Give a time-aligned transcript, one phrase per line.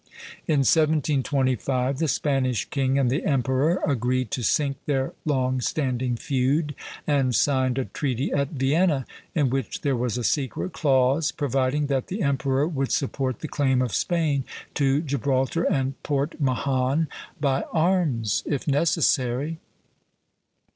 [0.47, 6.73] In 1725, the Spanish king and the emperor agreed to sink their long standing feud,
[7.05, 12.07] and signed a treaty at Vienna, in which there was a secret clause providing that
[12.07, 14.43] the emperor would support the claim of Spain
[14.73, 17.07] to Gibraltar and Port Mahon,
[17.39, 19.59] by arms if necessary.